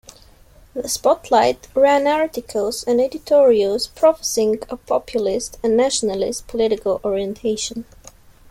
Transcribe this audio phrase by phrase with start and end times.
[0.73, 7.85] "The Spotlight" ran articles and editorials professing a "populist and nationalist" political orientation.